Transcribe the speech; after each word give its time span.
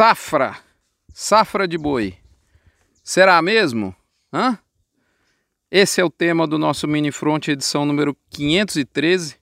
Safra, 0.00 0.56
safra 1.12 1.68
de 1.68 1.76
boi. 1.76 2.16
Será 3.04 3.42
mesmo? 3.42 3.94
Hã? 4.32 4.58
Esse 5.70 6.00
é 6.00 6.04
o 6.04 6.08
tema 6.08 6.46
do 6.46 6.58
nosso 6.58 6.88
Mini 6.88 7.12
Front, 7.12 7.48
edição 7.48 7.84
número 7.84 8.16
513, 8.30 9.36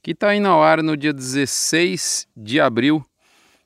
que 0.00 0.12
está 0.12 0.28
aí 0.28 0.38
na 0.38 0.54
ar 0.54 0.84
no 0.84 0.96
dia 0.96 1.12
16 1.12 2.28
de 2.36 2.60
abril, 2.60 3.04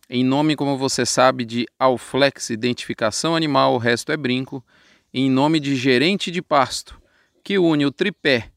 em 0.08 0.24
nome, 0.24 0.56
como 0.56 0.78
você 0.78 1.04
sabe, 1.04 1.44
de 1.44 1.66
Alflex 1.78 2.48
Identificação 2.48 3.36
Animal, 3.36 3.74
o 3.74 3.78
resto 3.78 4.10
é 4.10 4.16
brinco, 4.16 4.64
em 5.12 5.30
nome 5.30 5.60
de 5.60 5.76
Gerente 5.76 6.30
de 6.30 6.40
Pasto, 6.40 6.98
que 7.44 7.58
une 7.58 7.84
o 7.84 7.92
tripé 7.92 8.50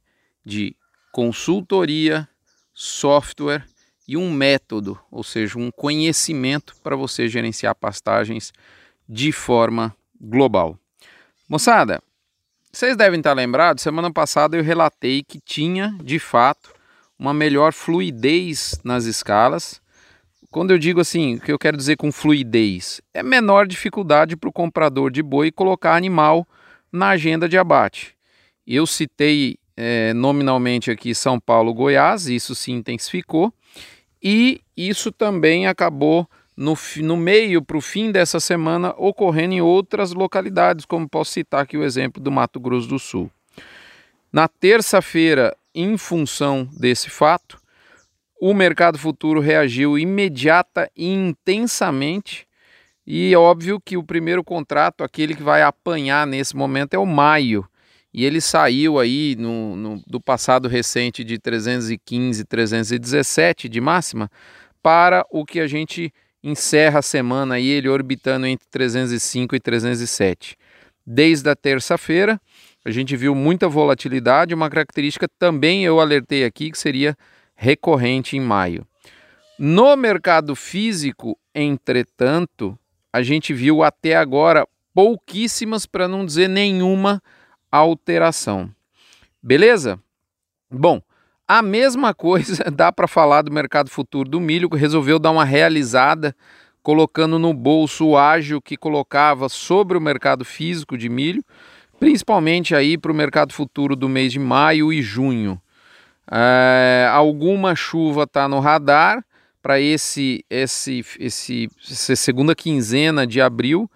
de 0.46 0.78
consultoria, 1.12 2.26
software 2.74 3.68
e 4.08 4.16
um 4.16 4.32
método, 4.32 5.00
ou 5.12 5.24
seja, 5.24 5.58
um 5.58 5.72
conhecimento 5.72 6.76
para 6.84 6.96
você 6.96 7.28
gerenciar 7.28 7.76
pastagens 7.76 8.54
de 9.08 9.32
forma 9.32 9.96
global. 10.20 10.78
Moçada, 11.50 12.02
vocês 12.72 12.96
devem 12.98 13.20
estar 13.20 13.34
lembrados, 13.34 13.84
semana 13.84 14.12
passada 14.12 14.58
eu 14.58 14.64
relatei 14.64 15.24
que 15.24 15.40
tinha, 15.40 15.96
de 16.04 16.20
fato, 16.20 16.74
uma 17.18 17.34
melhor 17.34 17.72
fluidez 17.74 18.80
nas 18.84 19.06
escalas. 19.06 19.82
Quando 20.52 20.72
eu 20.72 20.78
digo 20.78 21.00
assim, 21.00 21.36
o 21.36 21.40
que 21.40 21.52
eu 21.52 21.60
quero 21.60 21.78
dizer 21.78 21.96
com 21.96 22.12
fluidez? 22.12 23.02
É 23.14 23.24
menor 23.24 23.68
dificuldade 23.68 24.36
para 24.36 24.50
o 24.50 24.54
comprador 24.54 25.12
de 25.12 25.24
boi 25.24 25.52
colocar 25.52 25.96
animal 25.96 26.48
na 26.92 27.10
agenda 27.10 27.48
de 27.48 27.58
abate. 27.58 28.16
Eu 28.66 28.86
citei 28.86 29.58
é, 29.78 30.14
nominalmente 30.14 30.90
aqui 30.90 31.14
São 31.14 31.40
Paulo, 31.40 31.74
Goiás, 31.74 32.28
isso 32.28 32.56
se 32.56 32.72
intensificou 32.72 33.54
e 34.22 34.62
isso 34.76 35.12
também 35.12 35.68
acabou 35.68 36.28
no, 36.56 36.78
no 36.98 37.18
meio 37.18 37.62
para 37.62 37.78
o 37.78 37.82
fim 37.82 38.12
dessa 38.12 38.40
semana 38.40 38.94
ocorrendo 38.98 39.54
em 39.54 39.62
outras 39.62 40.14
localidades, 40.14 40.86
como 40.86 41.08
posso 41.08 41.32
citar 41.32 41.62
aqui 41.62 41.78
o 41.78 41.84
exemplo 41.84 42.22
do 42.22 42.32
Mato 42.32 42.60
Grosso 42.60 42.88
do 42.88 43.00
Sul. 43.00 43.30
Na 44.32 44.48
terça-feira, 44.48 45.56
em 45.74 45.98
função 45.98 46.68
desse 46.78 47.10
fato, 47.10 47.60
o 48.40 48.54
mercado 48.54 48.98
futuro 48.98 49.40
reagiu 49.40 49.98
imediata 49.98 50.90
e 50.96 51.08
intensamente. 51.08 52.48
E 53.08 53.34
é 53.34 53.38
óbvio 53.38 53.80
que 53.80 53.98
o 53.98 54.04
primeiro 54.04 54.44
contrato, 54.44 55.04
aquele 55.04 55.36
que 55.36 55.44
vai 55.44 55.62
apanhar 55.62 56.26
nesse 56.26 56.56
momento, 56.56 56.94
é 56.94 57.00
o 57.00 57.06
maio 57.06 57.68
e 58.18 58.24
ele 58.24 58.40
saiu 58.40 58.98
aí 58.98 59.36
no, 59.38 59.76
no, 59.76 60.02
do 60.08 60.22
passado 60.22 60.70
recente 60.70 61.22
de 61.22 61.38
315, 61.38 62.46
317 62.46 63.68
de 63.68 63.82
máxima 63.82 64.32
para 64.82 65.26
o 65.30 65.44
que 65.44 65.60
a 65.60 65.68
gente 65.68 66.14
encerra 66.42 67.00
a 67.00 67.02
semana 67.02 67.56
aí 67.56 67.68
ele 67.68 67.90
orbitando 67.90 68.46
entre 68.46 68.66
305 68.72 69.54
e 69.58 69.60
307. 69.60 70.56
Desde 71.06 71.50
a 71.50 71.58
terça-feira 71.58 72.40
a 72.86 72.90
gente 72.90 73.18
viu 73.18 73.36
muita 73.36 73.68
volatilidade, 73.68 74.54
uma 74.54 74.70
característica 74.70 75.28
também 75.38 75.84
eu 75.84 76.00
alertei 76.00 76.46
aqui 76.46 76.72
que 76.72 76.78
seria 76.78 77.18
recorrente 77.54 78.38
em 78.38 78.40
maio. 78.40 78.88
No 79.60 79.94
mercado 79.98 80.56
físico, 80.56 81.38
entretanto, 81.54 82.80
a 83.12 83.22
gente 83.22 83.54
viu 83.54 83.84
até 83.84 84.16
agora 84.16 84.66
pouquíssimas, 84.94 85.86
para 85.86 86.08
não 86.08 86.26
dizer 86.26 86.48
nenhuma, 86.48 87.22
alteração. 87.76 88.70
Beleza? 89.42 90.00
Bom, 90.70 91.02
a 91.48 91.62
mesma 91.62 92.14
coisa 92.14 92.64
dá 92.74 92.92
para 92.92 93.08
falar 93.08 93.44
do 93.44 93.52
mercado 93.52 93.90
futuro 93.90 94.30
do 94.30 94.40
milho, 94.40 94.70
que 94.70 94.78
resolveu 94.78 95.20
dar 95.20 95.32
uma 95.32 95.46
realizada, 95.46 96.36
colocando 96.82 97.40
no 97.40 97.54
bolso 97.54 98.08
o 98.08 98.18
ágio 98.18 98.62
que 98.62 98.76
colocava 98.76 99.50
sobre 99.50 99.98
o 99.98 100.02
mercado 100.02 100.44
físico 100.44 100.98
de 100.98 101.10
milho, 101.10 101.44
principalmente 102.00 102.76
aí 102.76 102.98
para 102.98 103.12
o 103.12 103.16
mercado 103.16 103.54
futuro 103.54 103.96
do 103.96 104.10
mês 104.10 104.32
de 104.32 104.40
maio 104.40 104.92
e 104.92 105.02
junho. 105.02 105.62
É, 106.32 107.08
alguma 107.12 107.76
chuva 107.76 108.24
está 108.24 108.48
no 108.48 108.60
radar 108.60 109.24
para 109.62 109.80
esse, 109.80 110.44
esse, 110.50 111.04
esse, 111.20 111.70
essa 111.90 112.16
segunda 112.16 112.56
quinzena 112.56 113.26
de 113.26 113.42
abril, 113.42 113.90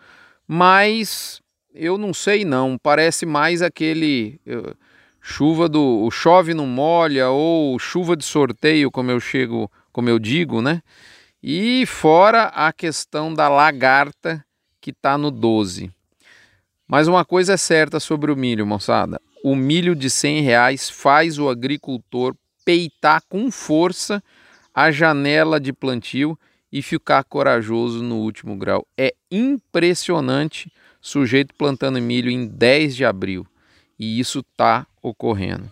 mas 0.47 1.41
eu 1.79 1.97
não 1.97 2.13
sei 2.13 2.43
não, 2.43 2.77
parece 2.77 3.25
mais 3.25 3.61
aquele 3.61 4.39
eu, 4.45 4.75
chuva 5.21 5.69
do 5.69 6.03
o 6.03 6.11
chove 6.11 6.53
não 6.53 6.67
molha 6.67 7.29
ou 7.29 7.79
chuva 7.79 8.15
de 8.15 8.25
sorteio, 8.25 8.91
como 8.91 9.11
eu 9.11 9.19
chego, 9.19 9.71
como 9.91 10.09
eu 10.09 10.19
digo, 10.19 10.61
né? 10.61 10.81
E 11.41 11.85
fora 11.85 12.45
a 12.47 12.73
questão 12.73 13.33
da 13.33 13.47
lagarta 13.47 14.43
que 14.81 14.91
está 14.91 15.17
no 15.17 15.31
12. 15.31 15.91
Mas 16.87 17.07
uma 17.07 17.23
coisa 17.23 17.53
é 17.53 17.57
certa 17.57 17.99
sobre 17.99 18.31
o 18.31 18.35
milho, 18.35 18.65
moçada. 18.65 19.21
O 19.43 19.55
milho 19.55 19.95
de 19.95 20.09
100 20.09 20.41
reais 20.41 20.89
faz 20.89 21.39
o 21.39 21.47
agricultor 21.47 22.35
peitar 22.65 23.21
com 23.29 23.49
força 23.49 24.21
a 24.73 24.91
janela 24.91 25.59
de 25.59 25.71
plantio 25.71 26.37
e 26.71 26.81
ficar 26.81 27.23
corajoso 27.23 28.03
no 28.03 28.17
último 28.17 28.55
grau. 28.55 28.85
É 28.97 29.13
impressionante 29.31 30.71
sujeito 31.01 31.53
plantando 31.55 32.01
milho 32.01 32.29
em 32.29 32.47
10 32.47 32.95
de 32.95 33.05
abril. 33.05 33.45
E 33.97 34.19
isso 34.19 34.39
está 34.39 34.87
ocorrendo. 35.01 35.71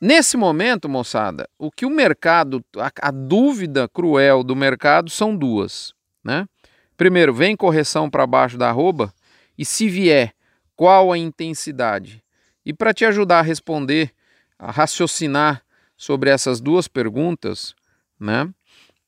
Nesse 0.00 0.36
momento, 0.36 0.88
moçada, 0.88 1.48
o 1.56 1.70
que 1.70 1.86
o 1.86 1.90
mercado, 1.90 2.64
a, 2.76 2.90
a, 3.00 3.10
dúvida 3.12 3.88
cruel 3.88 4.42
do 4.42 4.56
mercado 4.56 5.08
são 5.08 5.36
duas, 5.36 5.94
né? 6.24 6.48
Primeiro, 6.96 7.32
vem 7.32 7.56
correção 7.56 8.10
para 8.10 8.26
baixo 8.26 8.58
da 8.58 8.68
arroba 8.68 9.14
e 9.56 9.64
se 9.64 9.88
vier, 9.88 10.34
qual 10.74 11.12
a 11.12 11.18
intensidade? 11.18 12.20
E 12.66 12.72
para 12.72 12.92
te 12.92 13.04
ajudar 13.04 13.38
a 13.38 13.42
responder, 13.42 14.10
a 14.58 14.72
raciocinar 14.72 15.62
sobre 15.96 16.30
essas 16.30 16.60
duas 16.60 16.88
perguntas, 16.88 17.72
né? 18.18 18.48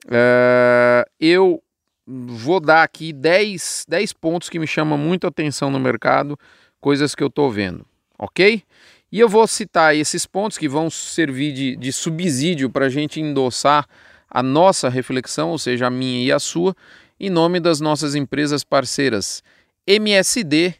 É, 0.08 1.04
eu 1.18 1.60
vou 2.06 2.60
dar 2.60 2.82
aqui 2.82 3.12
10, 3.12 3.86
10 3.88 4.12
pontos 4.12 4.48
que 4.48 4.58
me 4.58 4.66
chamam 4.66 4.98
muito 4.98 5.26
atenção 5.26 5.70
no 5.70 5.80
mercado, 5.80 6.38
coisas 6.80 7.14
que 7.14 7.22
eu 7.22 7.28
estou 7.28 7.50
vendo, 7.50 7.86
ok? 8.18 8.62
E 9.10 9.20
eu 9.20 9.28
vou 9.28 9.46
citar 9.46 9.94
esses 9.94 10.26
pontos 10.26 10.58
que 10.58 10.68
vão 10.68 10.90
servir 10.90 11.52
de, 11.52 11.76
de 11.76 11.92
subsídio 11.92 12.68
para 12.68 12.86
a 12.86 12.88
gente 12.88 13.20
endossar 13.20 13.86
a 14.28 14.42
nossa 14.42 14.88
reflexão, 14.88 15.50
ou 15.50 15.58
seja, 15.58 15.86
a 15.86 15.90
minha 15.90 16.24
e 16.24 16.32
a 16.32 16.38
sua, 16.38 16.74
em 17.18 17.30
nome 17.30 17.60
das 17.60 17.80
nossas 17.80 18.14
empresas 18.14 18.64
parceiras 18.64 19.42
MSD, 19.86 20.74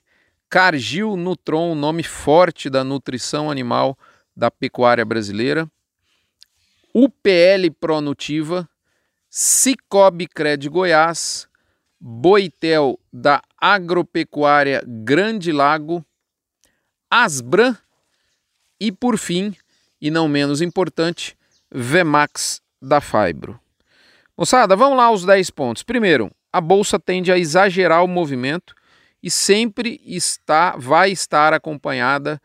Cargill 0.49 1.17
Nutron, 1.17 1.75
nome 1.75 2.03
forte 2.03 2.69
da 2.69 2.83
nutrição 2.83 3.51
animal 3.51 3.97
da 4.37 4.51
pecuária 4.51 5.05
brasileira, 5.05 5.69
UPL 6.93 7.71
Pronutiva, 7.79 8.69
Cicobi 9.37 10.29
Cred 10.29 10.69
Goiás, 10.69 11.49
Boitel 11.99 13.01
da 13.13 13.43
Agropecuária 13.61 14.81
Grande 14.87 15.51
Lago, 15.51 16.07
Asbran 17.11 17.77
e, 18.79 18.93
por 18.93 19.19
fim, 19.19 19.53
e 20.01 20.09
não 20.09 20.29
menos 20.29 20.63
importante, 20.63 21.37
Vemax 21.69 22.63
da 22.81 23.01
Fibro. 23.01 23.59
Moçada, 24.39 24.77
vamos 24.77 24.97
lá 24.97 25.07
aos 25.07 25.25
10 25.25 25.51
pontos. 25.51 25.83
Primeiro, 25.83 26.31
a 26.53 26.61
bolsa 26.61 26.97
tende 26.97 27.33
a 27.33 27.37
exagerar 27.37 28.05
o 28.05 28.09
movimento 28.09 28.73
e 29.21 29.29
sempre 29.33 30.01
está, 30.05 30.77
vai 30.77 31.11
estar 31.11 31.53
acompanhada 31.53 32.41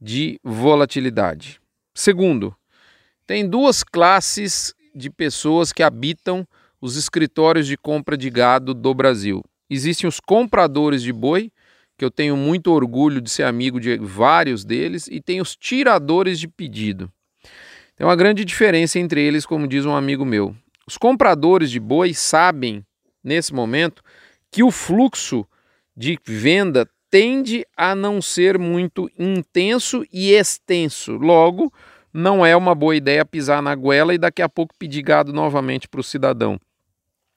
de 0.00 0.40
volatilidade. 0.42 1.60
Segundo, 1.94 2.52
tem 3.28 3.48
duas 3.48 3.84
classes 3.84 4.74
de 4.94 5.10
pessoas 5.10 5.72
que 5.72 5.82
habitam 5.82 6.46
os 6.80 6.96
escritórios 6.96 7.66
de 7.66 7.76
compra 7.76 8.16
de 8.16 8.28
gado 8.28 8.74
do 8.74 8.92
Brasil. 8.92 9.42
Existem 9.70 10.08
os 10.08 10.20
compradores 10.20 11.02
de 11.02 11.12
boi, 11.12 11.50
que 11.96 12.04
eu 12.04 12.10
tenho 12.10 12.36
muito 12.36 12.72
orgulho 12.72 13.20
de 13.20 13.30
ser 13.30 13.44
amigo 13.44 13.78
de 13.78 13.96
vários 13.98 14.64
deles, 14.64 15.06
e 15.08 15.20
tem 15.20 15.40
os 15.40 15.54
tiradores 15.54 16.38
de 16.38 16.48
pedido. 16.48 17.10
Tem 17.96 18.06
uma 18.06 18.16
grande 18.16 18.44
diferença 18.44 18.98
entre 18.98 19.22
eles, 19.22 19.46
como 19.46 19.68
diz 19.68 19.84
um 19.86 19.94
amigo 19.94 20.24
meu. 20.24 20.56
Os 20.86 20.98
compradores 20.98 21.70
de 21.70 21.78
boi 21.78 22.12
sabem, 22.12 22.84
nesse 23.22 23.54
momento, 23.54 24.02
que 24.50 24.62
o 24.62 24.70
fluxo 24.70 25.46
de 25.96 26.18
venda 26.24 26.88
tende 27.08 27.64
a 27.76 27.94
não 27.94 28.20
ser 28.20 28.58
muito 28.58 29.10
intenso 29.18 30.04
e 30.12 30.32
extenso. 30.32 31.12
Logo, 31.12 31.72
não 32.12 32.44
é 32.44 32.54
uma 32.54 32.74
boa 32.74 32.94
ideia 32.94 33.24
pisar 33.24 33.62
na 33.62 33.74
goela 33.74 34.14
e 34.14 34.18
daqui 34.18 34.42
a 34.42 34.48
pouco 34.48 34.74
pedir 34.78 35.02
gado 35.02 35.32
novamente 35.32 35.88
para 35.88 36.00
o 36.00 36.04
cidadão, 36.04 36.60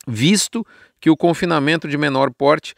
visto 0.08 0.66
que 1.00 1.10
o 1.10 1.16
confinamento 1.16 1.88
de 1.88 1.98
menor 1.98 2.32
porte 2.32 2.74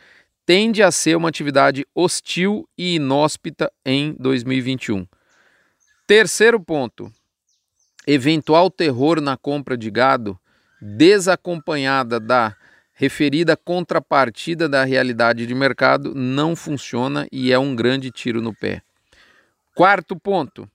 tende 0.45 0.81
a 0.81 0.91
ser 0.91 1.17
uma 1.17 1.29
atividade 1.29 1.85
hostil 1.94 2.67
e 2.77 2.95
inóspita 2.95 3.71
em 3.85 4.15
2021. 4.19 5.05
Terceiro 6.05 6.59
ponto: 6.59 7.11
eventual 8.05 8.71
terror 8.71 9.19
na 9.19 9.35
compra 9.35 9.77
de 9.77 9.91
gado, 9.91 10.39
desacompanhada 10.81 12.19
da 12.19 12.55
referida 12.94 13.55
contrapartida 13.55 14.69
da 14.69 14.83
realidade 14.83 15.45
de 15.45 15.53
mercado 15.53 16.15
não 16.15 16.55
funciona 16.55 17.27
e 17.31 17.51
é 17.51 17.59
um 17.59 17.75
grande 17.75 18.09
tiro 18.09 18.41
no 18.41 18.53
pé. 18.53 18.81
Quarto 19.75 20.15
ponto: 20.15 20.67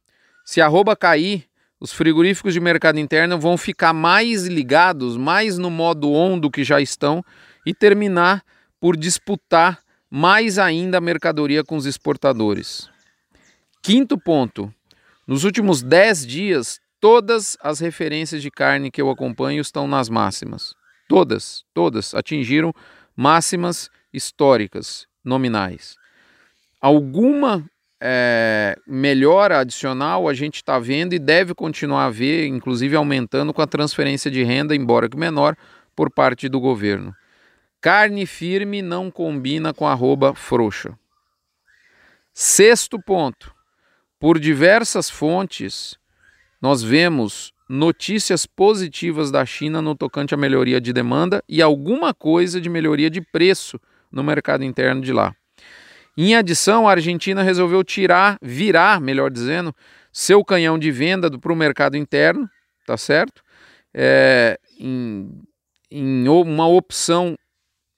se 0.45 0.61
a 0.61 0.67
arroba 0.67 0.97
cair, 0.97 1.47
os 1.81 1.93
frigoríficos 1.93 2.55
de 2.55 2.61
mercado 2.61 3.01
interno 3.01 3.39
vão 3.39 3.57
ficar 3.57 3.93
mais 3.93 4.47
ligados, 4.47 5.17
mais 5.17 5.59
no 5.59 5.71
modo 5.71 6.13
on 6.13 6.39
do 6.39 6.51
que 6.51 6.63
já 6.63 6.81
estão 6.81 7.25
e 7.67 7.75
terminar 7.75 8.43
por 8.81 8.97
disputar 8.97 9.81
mais 10.11 10.59
ainda 10.59 10.99
a 10.99 11.01
mercadoria 11.01 11.65
com 11.65 11.77
os 11.77 11.87
exportadores. 11.87 12.89
Quinto 13.83 14.17
ponto: 14.17 14.73
nos 15.27 15.43
últimos 15.43 15.83
10 15.83 16.27
dias, 16.27 16.81
todas 17.01 17.57
as 17.61 17.81
referências 17.81 18.43
de 18.43 18.51
carne 18.51 18.91
que 18.91 19.03
eu 19.03 19.11
acompanho 19.11 19.61
estão 19.61 19.89
nas 19.89 20.09
máximas. 20.09 20.75
Todas, 21.09 21.65
todas 21.75 22.15
atingiram 22.15 22.73
máximas 23.17 23.91
históricas 24.13 25.07
nominais. 25.25 25.97
Alguma 26.81 27.69
é, 28.05 28.77
melhora 28.85 29.61
adicional 29.61 30.29
a 30.29 30.35
gente 30.35 30.57
está 30.57 30.77
vendo 30.77 31.13
e 31.13 31.21
deve 31.21 31.55
continuar 31.55 32.07
a 32.07 32.11
ver, 32.11 32.47
inclusive 32.49 32.97
aumentando 32.97 33.55
com 33.55 33.63
a 33.63 33.67
transferência 33.67 34.29
de 34.29 34.43
renda, 34.43 34.75
embora 34.75 35.09
que 35.09 35.17
menor, 35.17 35.57
por 35.95 36.11
parte 36.11 36.49
do 36.49 36.59
governo. 36.59 37.15
Carne 37.81 38.27
firme 38.27 38.83
não 38.83 39.09
combina 39.09 39.73
com 39.73 39.87
arroba 39.87 40.35
frouxa. 40.35 40.99
Sexto 42.35 43.01
ponto. 43.01 43.55
Por 44.19 44.39
diversas 44.39 45.09
fontes, 45.09 45.97
nós 46.61 46.83
vemos 46.83 47.53
notícias 47.69 48.47
positivas 48.47 49.31
da 49.31 49.47
China 49.47 49.81
no 49.81 49.95
tocante 49.95 50.35
à 50.35 50.37
melhoria 50.37 50.81
de 50.81 50.93
demanda 50.93 51.43
e 51.49 51.63
alguma 51.63 52.13
coisa 52.13 52.61
de 52.61 52.69
melhoria 52.69 53.09
de 53.09 53.21
preço 53.21 53.81
no 54.11 54.25
mercado 54.25 54.65
interno 54.65 55.01
de 55.01 55.13
lá. 55.13 55.35
Em 56.17 56.35
adição, 56.35 56.87
a 56.87 56.93
Argentina 56.93 57.43
resolveu 57.43 57.83
tirar, 57.83 58.39
virar, 58.43 59.01
melhor 59.01 59.31
dizendo, 59.31 59.75
seu 60.13 60.45
canhão 60.45 60.79
de 60.79 60.91
venda 60.91 61.31
para 61.39 61.53
o 61.53 61.57
mercado 61.57 61.97
interno, 61.97 62.49
tá 62.87 62.97
certo? 62.97 63.43
É, 63.95 64.59
em, 64.79 65.43
em 65.91 66.29
uma 66.29 66.69
opção, 66.69 67.35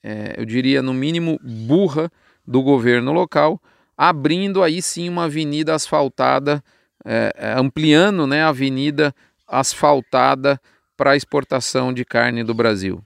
é, 0.02 0.34
eu 0.36 0.44
diria 0.44 0.80
no 0.80 0.94
mínimo 0.94 1.38
burra 1.42 2.10
do 2.46 2.62
governo 2.62 3.12
local, 3.12 3.60
abrindo 3.96 4.62
aí 4.62 4.80
sim 4.80 5.08
uma 5.08 5.24
avenida 5.24 5.74
asfaltada, 5.74 6.62
é, 7.04 7.32
é 7.36 7.52
ampliando 7.58 8.26
né, 8.26 8.44
a 8.44 8.48
avenida 8.48 9.14
asfaltada 9.46 10.60
para 10.96 11.16
exportação 11.16 11.92
de 11.92 12.04
carne 12.04 12.44
do 12.44 12.54
Brasil. 12.54 13.02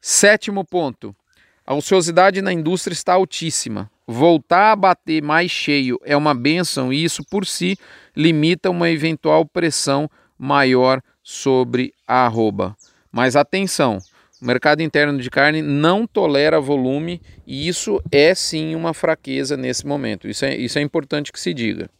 Sétimo 0.00 0.64
ponto: 0.64 1.14
a 1.66 1.74
ociosidade 1.74 2.40
na 2.40 2.52
indústria 2.52 2.92
está 2.94 3.14
altíssima. 3.14 3.90
Voltar 4.06 4.70
a 4.70 4.76
bater 4.76 5.20
mais 5.20 5.50
cheio 5.50 5.98
é 6.04 6.16
uma 6.16 6.32
benção 6.32 6.92
e 6.92 7.02
isso 7.02 7.24
por 7.24 7.44
si 7.44 7.76
limita 8.14 8.70
uma 8.70 8.88
eventual 8.88 9.44
pressão 9.44 10.08
maior 10.38 11.02
sobre 11.24 11.92
a 12.06 12.24
arroba. 12.24 12.76
Mas 13.10 13.34
atenção, 13.34 13.98
o 14.40 14.46
mercado 14.46 14.80
interno 14.80 15.18
de 15.18 15.28
carne 15.28 15.60
não 15.60 16.06
tolera 16.06 16.60
volume 16.60 17.20
e 17.44 17.66
isso 17.66 18.00
é 18.12 18.32
sim 18.32 18.76
uma 18.76 18.94
fraqueza 18.94 19.56
nesse 19.56 19.84
momento. 19.84 20.28
Isso 20.28 20.44
é, 20.44 20.56
isso 20.56 20.78
é 20.78 20.82
importante 20.82 21.32
que 21.32 21.40
se 21.40 21.52
diga. 21.52 21.90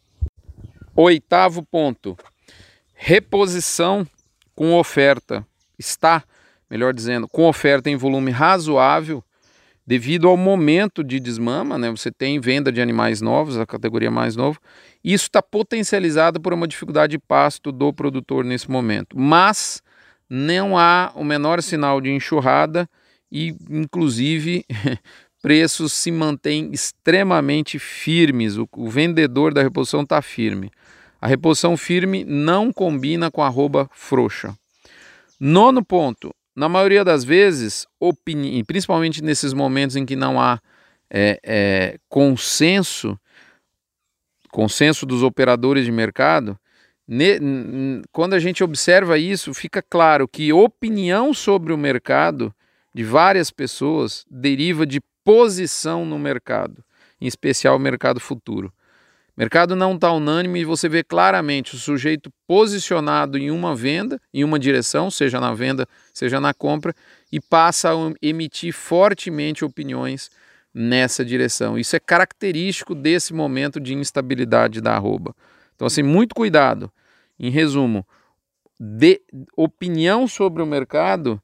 Oitavo 0.94 1.64
ponto: 1.64 2.16
reposição 2.94 4.06
com 4.54 4.74
oferta 4.78 5.44
está, 5.76 6.22
melhor 6.70 6.94
dizendo, 6.94 7.26
com 7.26 7.48
oferta 7.48 7.90
em 7.90 7.96
volume 7.96 8.30
razoável 8.30 9.24
devido 9.86 10.26
ao 10.26 10.36
momento 10.36 11.04
de 11.04 11.20
desmama, 11.20 11.78
né? 11.78 11.90
Você 11.90 12.10
tem 12.10 12.40
venda 12.40 12.72
de 12.72 12.80
animais 12.80 13.20
novos, 13.20 13.56
a 13.56 13.64
categoria 13.64 14.10
mais 14.10 14.34
novo. 14.34 14.58
Isso 15.04 15.26
está 15.26 15.40
potencializado 15.40 16.40
por 16.40 16.52
uma 16.52 16.66
dificuldade 16.66 17.12
de 17.12 17.18
pasto 17.18 17.70
do 17.70 17.92
produtor 17.92 18.44
nesse 18.44 18.68
momento. 18.68 19.16
Mas 19.16 19.80
não 20.28 20.76
há 20.76 21.12
o 21.14 21.22
menor 21.22 21.62
sinal 21.62 22.00
de 22.00 22.10
enxurrada 22.10 22.88
e, 23.30 23.54
inclusive, 23.70 24.64
preços 25.40 25.92
se 25.92 26.10
mantêm 26.10 26.70
extremamente 26.72 27.78
firmes. 27.78 28.56
O, 28.56 28.68
o 28.76 28.90
vendedor 28.90 29.54
da 29.54 29.62
reposição 29.62 30.02
está 30.02 30.20
firme. 30.20 30.70
A 31.20 31.28
reposição 31.28 31.76
firme 31.76 32.24
não 32.24 32.72
combina 32.72 33.30
com 33.30 33.42
a 33.42 33.46
arroba 33.46 33.88
frouxa. 33.92 34.52
Nono 35.38 35.84
ponto. 35.84 36.34
Na 36.56 36.70
maioria 36.70 37.04
das 37.04 37.22
vezes, 37.22 37.86
opini... 38.00 38.64
principalmente 38.64 39.22
nesses 39.22 39.52
momentos 39.52 39.94
em 39.94 40.06
que 40.06 40.16
não 40.16 40.40
há 40.40 40.58
é, 41.10 41.38
é, 41.44 41.98
consenso, 42.08 43.20
consenso 44.50 45.04
dos 45.04 45.22
operadores 45.22 45.84
de 45.84 45.92
mercado, 45.92 46.58
ne... 47.06 47.38
quando 48.10 48.32
a 48.32 48.38
gente 48.38 48.64
observa 48.64 49.18
isso, 49.18 49.52
fica 49.52 49.82
claro 49.82 50.26
que 50.26 50.50
opinião 50.50 51.34
sobre 51.34 51.74
o 51.74 51.78
mercado 51.78 52.54
de 52.94 53.04
várias 53.04 53.50
pessoas 53.50 54.24
deriva 54.30 54.86
de 54.86 55.02
posição 55.22 56.06
no 56.06 56.18
mercado, 56.18 56.82
em 57.20 57.26
especial 57.26 57.76
o 57.76 57.80
mercado 57.80 58.18
futuro. 58.18 58.72
Mercado 59.36 59.76
não 59.76 59.94
está 59.94 60.10
unânime 60.12 60.60
e 60.60 60.64
você 60.64 60.88
vê 60.88 61.04
claramente 61.04 61.74
o 61.74 61.78
sujeito 61.78 62.30
posicionado 62.46 63.36
em 63.36 63.50
uma 63.50 63.76
venda, 63.76 64.18
em 64.32 64.42
uma 64.42 64.58
direção, 64.58 65.10
seja 65.10 65.38
na 65.38 65.52
venda, 65.52 65.86
seja 66.14 66.40
na 66.40 66.54
compra, 66.54 66.94
e 67.30 67.38
passa 67.38 67.90
a 67.90 67.94
emitir 68.22 68.72
fortemente 68.72 69.64
opiniões 69.64 70.30
nessa 70.72 71.22
direção. 71.22 71.78
Isso 71.78 71.94
é 71.94 72.00
característico 72.00 72.94
desse 72.94 73.34
momento 73.34 73.78
de 73.78 73.94
instabilidade 73.94 74.80
da 74.80 74.94
arroba. 74.94 75.34
Então, 75.74 75.86
assim, 75.86 76.02
muito 76.02 76.34
cuidado. 76.34 76.90
Em 77.38 77.50
resumo, 77.50 78.06
de 78.80 79.20
opinião 79.54 80.26
sobre 80.26 80.62
o 80.62 80.66
mercado 80.66 81.42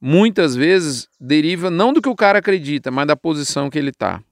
muitas 0.00 0.54
vezes 0.54 1.08
deriva 1.18 1.70
não 1.70 1.92
do 1.92 2.02
que 2.02 2.08
o 2.08 2.16
cara 2.16 2.38
acredita, 2.38 2.90
mas 2.90 3.06
da 3.06 3.16
posição 3.16 3.70
que 3.70 3.78
ele 3.78 3.90
está. 3.90 4.22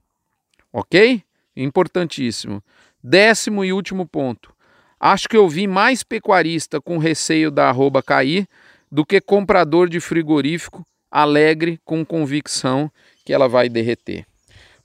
Ok? 0.71 1.23
Importantíssimo. 1.55 2.63
Décimo 3.03 3.65
e 3.65 3.73
último 3.73 4.07
ponto. 4.07 4.53
Acho 4.97 5.27
que 5.27 5.35
eu 5.35 5.49
vi 5.49 5.67
mais 5.67 6.03
pecuarista 6.03 6.79
com 6.79 6.97
receio 6.97 7.51
da 7.51 7.67
arroba 7.67 8.01
cair 8.01 8.47
do 8.89 9.05
que 9.05 9.19
comprador 9.19 9.89
de 9.89 9.99
frigorífico 9.99 10.85
alegre 11.11 11.79
com 11.83 12.05
convicção 12.05 12.89
que 13.25 13.33
ela 13.33 13.49
vai 13.49 13.67
derreter. 13.67 14.25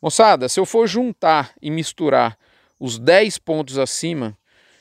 Moçada, 0.02 0.49
se 0.49 0.59
eu 0.59 0.66
for 0.66 0.88
juntar 0.88 1.52
e 1.62 1.71
misturar 1.71 2.37
os 2.81 2.99
10 2.99 3.38
pontos 3.38 3.78
acima, 3.78 4.37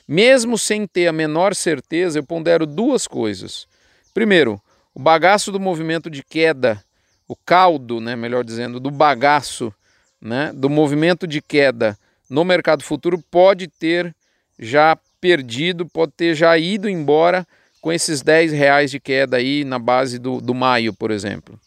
mesmo 0.06 0.58
sem 0.58 0.86
ter 0.86 1.06
a 1.06 1.12
menor 1.12 1.54
certeza, 1.54 2.18
eu 2.18 2.24
pondero 2.24 2.66
duas 2.66 3.06
coisas. 3.06 3.68
Primeiro, 4.12 4.60
o 4.94 4.98
bagaço 5.00 5.52
do 5.52 5.60
movimento 5.60 6.10
de 6.10 6.24
queda, 6.24 6.82
o 7.28 7.36
caldo, 7.36 8.00
né, 8.00 8.16
melhor 8.16 8.44
dizendo, 8.44 8.80
do 8.80 8.90
bagaço, 8.90 9.72
né, 10.20 10.52
do 10.52 10.68
movimento 10.68 11.26
de 11.26 11.40
queda 11.40 11.96
no 12.28 12.44
mercado 12.44 12.82
futuro 12.82 13.22
pode 13.30 13.68
ter 13.68 14.14
já 14.58 14.98
perdido, 15.20 15.86
pode 15.86 16.12
ter 16.12 16.34
já 16.34 16.56
ido 16.58 16.88
embora 16.88 17.46
com 17.80 17.92
esses 17.92 18.22
10 18.22 18.52
reais 18.52 18.90
de 18.90 19.00
queda 19.00 19.36
aí 19.36 19.64
na 19.64 19.78
base 19.78 20.18
do, 20.18 20.40
do 20.40 20.54
maio, 20.54 20.92
por 20.92 21.10
exemplo. 21.10 21.58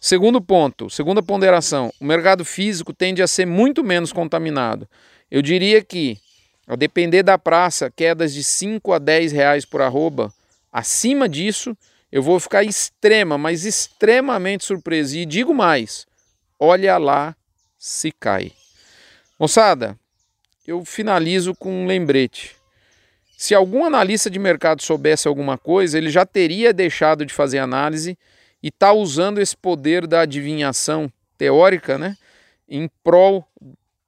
Segundo 0.00 0.40
ponto, 0.40 0.88
segunda 0.90 1.22
ponderação, 1.22 1.92
o 2.00 2.04
mercado 2.04 2.44
físico 2.44 2.92
tende 2.92 3.22
a 3.22 3.26
ser 3.26 3.46
muito 3.46 3.82
menos 3.82 4.12
contaminado. 4.12 4.86
Eu 5.30 5.42
diria 5.42 5.82
que, 5.82 6.18
a 6.66 6.76
depender 6.76 7.22
da 7.22 7.38
praça, 7.38 7.90
quedas 7.90 8.32
de 8.32 8.44
5 8.44 8.92
a 8.92 8.98
10 8.98 9.32
reais 9.32 9.64
por 9.64 9.80
arroba, 9.80 10.32
acima 10.72 11.28
disso, 11.28 11.76
eu 12.12 12.22
vou 12.22 12.38
ficar 12.38 12.62
extrema, 12.62 13.36
mas 13.36 13.64
extremamente 13.64 14.64
surpreso. 14.64 15.16
E 15.16 15.26
digo 15.26 15.52
mais, 15.52 16.06
olha 16.58 16.96
lá 16.98 17.34
se 17.78 18.12
cai. 18.12 18.52
Moçada, 19.38 19.98
eu 20.66 20.82
finalizo 20.82 21.54
com 21.54 21.70
um 21.70 21.86
lembrete. 21.86 22.56
Se 23.36 23.54
algum 23.54 23.84
analista 23.84 24.30
de 24.30 24.38
mercado 24.38 24.80
soubesse 24.80 25.28
alguma 25.28 25.58
coisa, 25.58 25.98
ele 25.98 26.08
já 26.08 26.24
teria 26.24 26.72
deixado 26.72 27.26
de 27.26 27.34
fazer 27.34 27.58
análise 27.58 28.16
e 28.62 28.68
está 28.68 28.94
usando 28.94 29.38
esse 29.38 29.54
poder 29.54 30.06
da 30.06 30.22
adivinhação 30.22 31.12
teórica 31.36 31.98
né, 31.98 32.16
em 32.66 32.88
prol, 33.04 33.46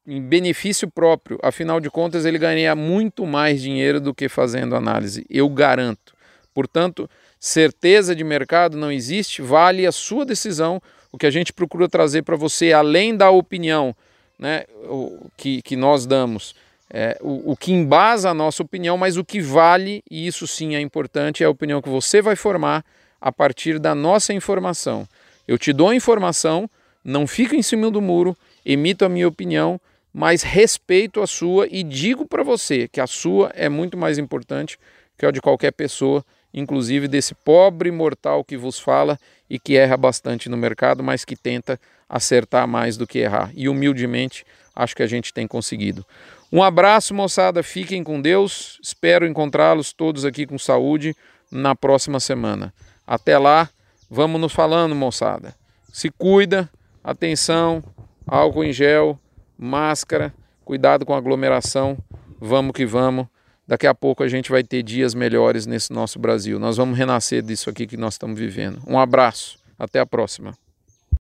em 0.07 0.19
benefício 0.19 0.91
próprio. 0.91 1.39
Afinal 1.43 1.79
de 1.79 1.91
contas, 1.91 2.25
ele 2.25 2.39
ganharia 2.39 2.75
muito 2.75 3.27
mais 3.27 3.61
dinheiro 3.61 4.01
do 4.01 4.15
que 4.15 4.31
fazendo 4.31 4.75
análise, 4.75 5.27
eu 5.29 5.47
garanto. 5.51 6.17
Portanto, 6.55 7.09
certeza 7.39 8.17
de 8.17 8.25
mercado 8.25 8.79
não 8.79 8.91
existe, 8.91 9.43
vale 9.43 9.87
a 9.87 9.93
sua 9.93 10.25
decisão. 10.25 10.81
O 11.13 11.19
que 11.19 11.27
a 11.27 11.31
gente 11.31 11.53
procura 11.53 11.87
trazer 11.87 12.23
para 12.23 12.35
você, 12.35 12.73
além 12.73 13.15
da 13.15 13.31
opinião 13.31 13.95
né, 14.39 14.65
o, 14.85 15.29
que, 15.37 15.61
que 15.63 15.77
nós 15.77 16.07
damos, 16.07 16.55
é, 16.91 17.19
o, 17.21 17.53
o 17.53 17.57
que 17.57 17.73
embasa 17.73 18.31
a 18.31 18.35
nossa 18.35 18.63
opinião, 18.63 18.97
mas 18.97 19.17
o 19.17 19.25
que 19.25 19.41
vale, 19.41 20.03
e 20.11 20.27
isso 20.27 20.47
sim 20.47 20.75
é 20.75 20.81
importante, 20.81 21.43
é 21.43 21.47
a 21.47 21.51
opinião 21.51 21.83
que 21.83 21.89
você 21.89 22.23
vai 22.23 22.37
formar 22.37 22.85
a 23.21 23.33
partir 23.33 23.79
da 23.79 23.95
nossa 23.95 24.33
informação. 24.33 25.07
Eu 25.47 25.59
te 25.59 25.73
dou 25.73 25.89
a 25.89 25.95
informação, 25.95 26.69
não 27.05 27.27
fico 27.27 27.55
em 27.55 27.63
cima 27.63 27.91
do 27.91 28.01
muro, 28.01 28.37
emito 28.65 29.05
a 29.05 29.09
minha 29.09 29.27
opinião, 29.27 29.81
mas 30.13 30.43
respeito 30.43 31.21
a 31.21 31.27
sua 31.27 31.67
e 31.71 31.83
digo 31.83 32.27
para 32.27 32.43
você 32.43 32.89
que 32.89 33.01
a 33.01 33.07
sua 33.07 33.53
é 33.55 33.69
muito 33.69 33.97
mais 33.97 34.19
importante 34.19 34.79
que 35.17 35.27
a 35.27 35.31
de 35.31 35.41
qualquer 35.41 35.73
pessoa, 35.73 36.25
inclusive 36.55 37.09
desse 37.09 37.35
pobre 37.35 37.91
mortal 37.91 38.45
que 38.45 38.57
vos 38.57 38.79
fala 38.79 39.19
e 39.49 39.59
que 39.59 39.77
erra 39.77 39.97
bastante 39.97 40.49
no 40.49 40.57
mercado, 40.57 41.03
mas 41.03 41.25
que 41.25 41.37
tenta 41.37 41.81
acertar 42.09 42.67
mais 42.67 42.97
do 42.97 43.07
que 43.07 43.19
errar. 43.19 43.51
E 43.55 43.69
humildemente 43.69 44.45
acho 44.75 44.95
que 44.95 45.03
a 45.03 45.07
gente 45.07 45.33
tem 45.33 45.47
conseguido. 45.47 46.05
Um 46.53 46.63
abraço, 46.63 47.15
moçada. 47.15 47.63
Fiquem 47.63 48.03
com 48.03 48.21
Deus. 48.21 48.79
Espero 48.83 49.27
encontrá-los 49.27 49.93
todos 49.93 50.25
aqui 50.25 50.47
com 50.47 50.59
saúde 50.59 51.15
na 51.51 51.75
próxima 51.75 52.21
semana. 52.21 52.73
Até 53.07 53.39
lá, 53.39 53.69
vamos 54.11 54.41
nos 54.41 54.53
falando, 54.53 54.95
moçada. 54.95 55.55
Se 55.93 56.11
cuida, 56.11 56.71
atenção, 57.03 57.83
álcool 58.27 58.65
em 58.65 58.73
gel, 58.73 59.19
máscara, 59.59 60.33
cuidado 60.65 61.05
com 61.05 61.15
aglomeração. 61.15 61.99
Vamos 62.41 62.73
que 62.73 62.87
vamos. 62.87 63.27
Daqui 63.69 63.87
a 63.87 63.95
pouco 63.95 64.23
a 64.23 64.29
gente 64.29 64.51
vai 64.51 64.65
ter 64.65 64.83
dias 64.83 65.15
melhores 65.15 65.67
nesse 65.67 65.93
nosso 65.93 66.19
Brasil. 66.19 66.59
Nós 66.59 66.79
vamos 66.79 66.97
renascer 66.97 67.43
disso 67.43 67.69
aqui 67.69 67.87
que 67.87 67.99
nós 67.99 68.15
estamos 68.15 68.39
vivendo. 68.39 68.81
Um 68.87 68.99
abraço. 68.99 69.59
Até 69.79 70.01
a 70.01 70.07
próxima. 70.07 70.55